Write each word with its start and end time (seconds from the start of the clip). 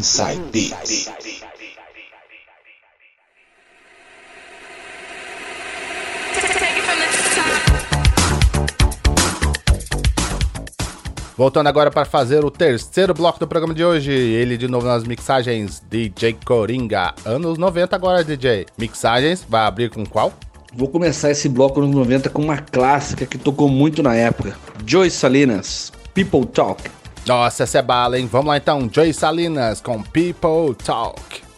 Inside 0.00 0.40
Beats. 0.50 1.10
Voltando 11.36 11.66
agora 11.66 11.90
para 11.90 12.06
fazer 12.06 12.42
o 12.42 12.50
terceiro 12.50 13.12
bloco 13.12 13.38
do 13.38 13.46
programa 13.46 13.74
de 13.74 13.84
hoje. 13.84 14.10
Ele 14.10 14.56
de 14.56 14.66
novo 14.68 14.86
nas 14.86 15.04
mixagens 15.04 15.82
DJ 15.90 16.38
Coringa. 16.46 17.14
Anos 17.26 17.58
90 17.58 17.94
agora, 17.94 18.24
DJ. 18.24 18.64
Mixagens, 18.78 19.44
vai 19.46 19.66
abrir 19.66 19.90
com 19.90 20.06
qual? 20.06 20.32
Vou 20.74 20.88
começar 20.88 21.30
esse 21.30 21.46
bloco 21.46 21.78
nos 21.82 21.94
90 21.94 22.30
com 22.30 22.40
uma 22.40 22.56
clássica 22.56 23.26
que 23.26 23.36
tocou 23.36 23.68
muito 23.68 24.02
na 24.02 24.14
época. 24.14 24.56
Joy 24.86 25.10
Salinas, 25.10 25.92
People 26.14 26.46
Talk. 26.46 26.99
Nossa, 27.26 27.64
essa 27.64 27.78
é 27.78 27.82
bala, 27.82 28.18
hein? 28.18 28.28
Vamos 28.30 28.48
lá 28.48 28.56
então, 28.56 28.88
Joy 28.92 29.12
Salinas 29.12 29.80
com 29.80 30.02
People 30.02 30.74
Talk. 30.84 31.49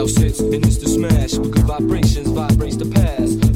It 0.00 0.08
sits 0.10 0.38
and 0.38 0.64
it's 0.64 0.78
smash. 0.94 1.32
Good 1.32 1.64
vibrations 1.64 2.28
vibrates 2.28 2.76
the 2.76 2.86
past. 2.86 3.47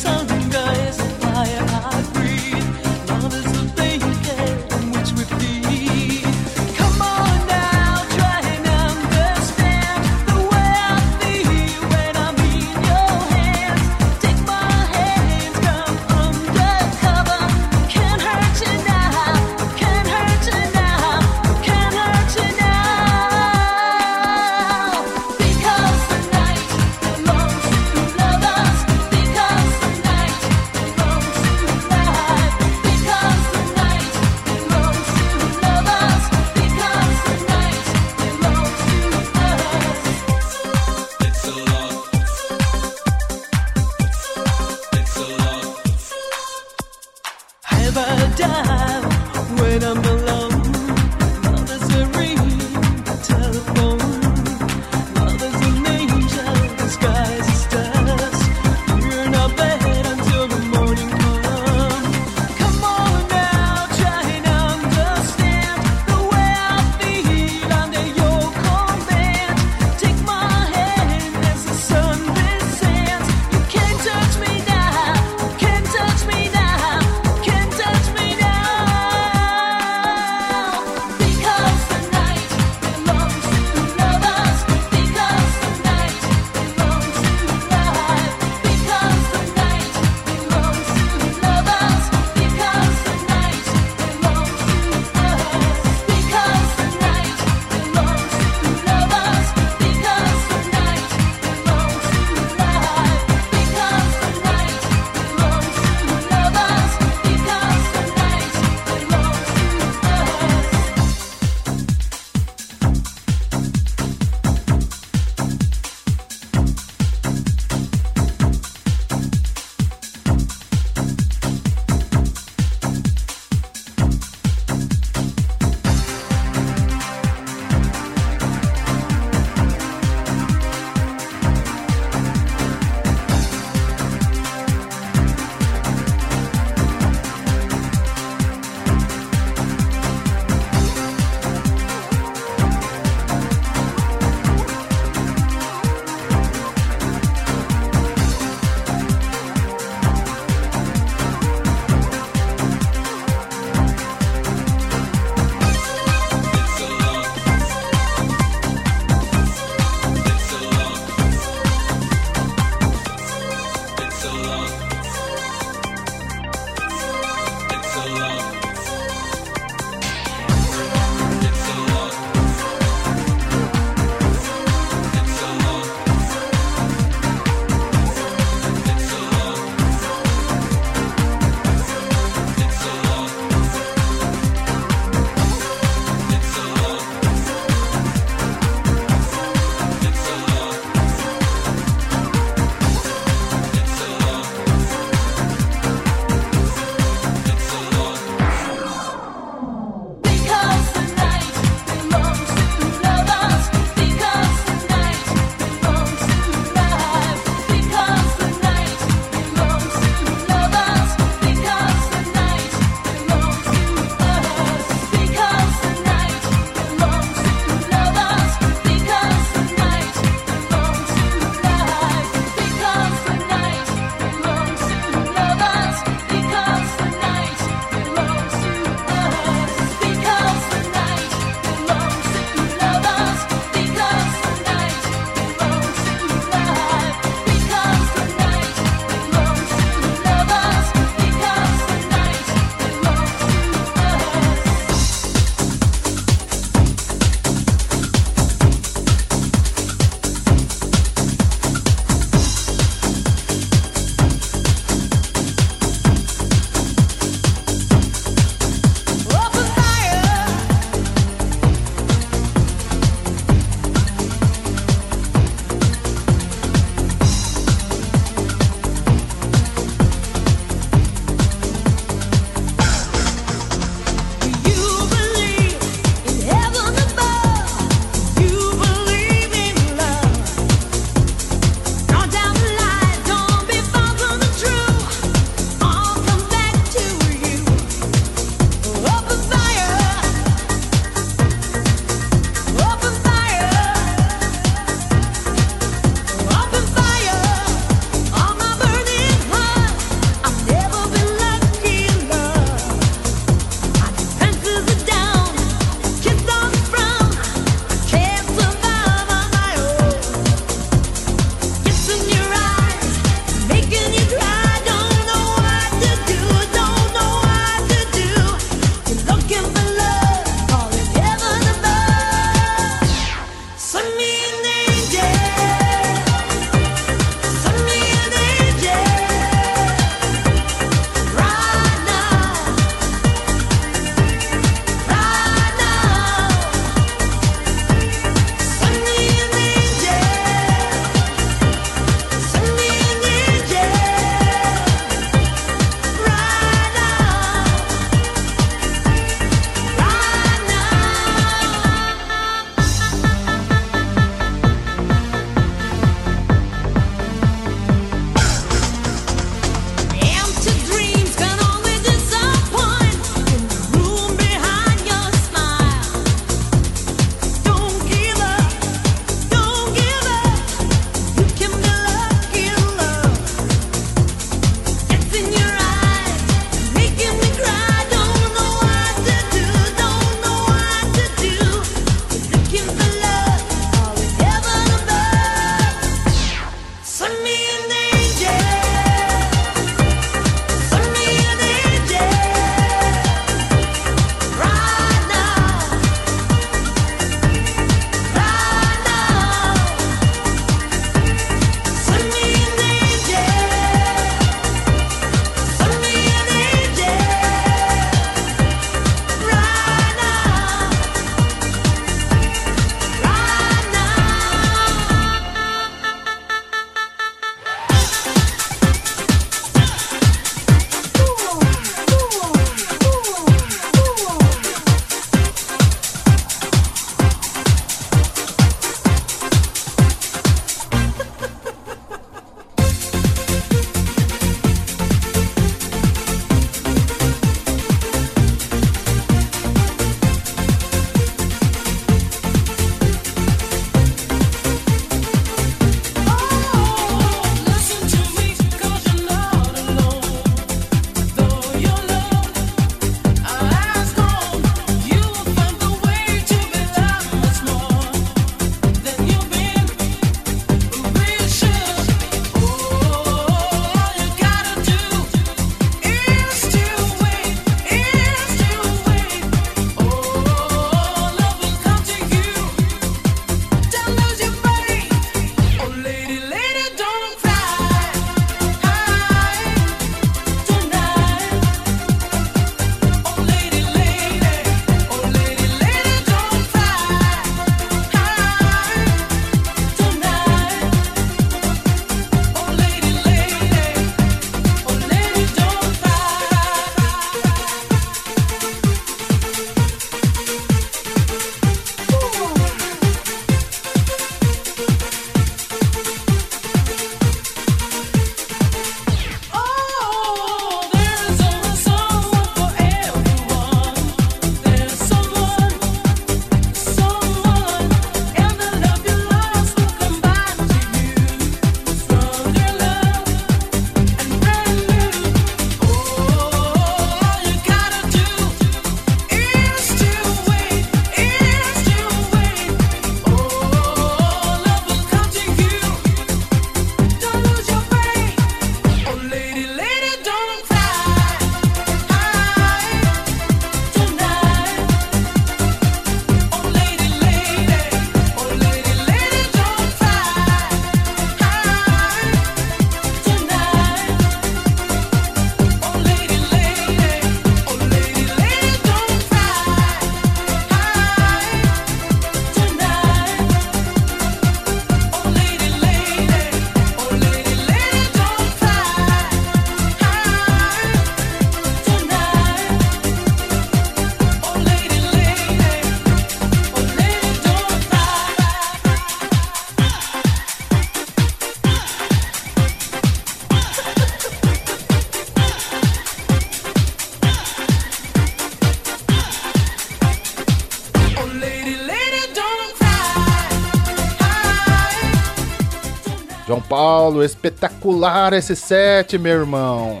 Paulo, 596.72 597.22
espetacular 597.22 598.32
esse 598.32 598.56
set, 598.56 599.18
meu 599.18 599.40
irmão. 599.40 600.00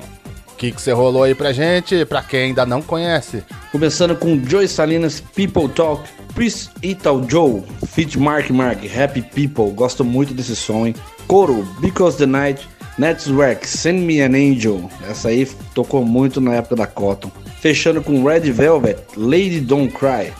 O 0.50 0.56
que 0.56 0.70
você 0.72 0.90
rolou 0.90 1.24
aí 1.24 1.34
pra 1.34 1.52
gente, 1.52 2.06
pra 2.06 2.22
quem 2.22 2.44
ainda 2.44 2.64
não 2.64 2.80
conhece? 2.80 3.44
Começando 3.70 4.16
com 4.16 4.42
Joy 4.42 4.66
Salinas, 4.66 5.20
People 5.20 5.68
Talk, 5.68 6.08
Chris 6.34 6.70
Ital 6.82 7.22
Joe, 7.28 7.62
Fit 7.88 8.18
Mark 8.18 8.48
Mark, 8.48 8.78
Happy 8.86 9.20
People, 9.20 9.70
gosto 9.74 10.02
muito 10.02 10.32
desse 10.32 10.56
som, 10.56 10.86
hein? 10.86 10.94
Coro, 11.26 11.62
Because 11.78 12.16
the 12.16 12.24
Night, 12.24 12.66
Network, 12.96 13.68
Send 13.68 14.06
Me 14.06 14.22
an 14.22 14.34
Angel, 14.34 14.88
essa 15.10 15.28
aí 15.28 15.46
tocou 15.74 16.02
muito 16.02 16.40
na 16.40 16.54
época 16.54 16.76
da 16.76 16.86
Cotton. 16.86 17.30
Fechando 17.60 18.00
com 18.00 18.24
Red 18.24 18.50
Velvet, 18.50 18.98
Lady 19.14 19.60
Don't 19.60 19.92
Cry. 19.92 20.32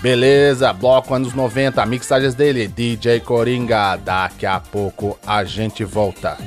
Beleza, 0.00 0.72
bloco 0.72 1.12
anos 1.12 1.34
90, 1.34 1.84
mixagens 1.86 2.34
dele, 2.34 2.68
DJ 2.68 3.18
Coringa. 3.20 3.96
Daqui 3.96 4.46
a 4.46 4.60
pouco 4.60 5.18
a 5.26 5.42
gente 5.42 5.82
volta. 5.84 6.38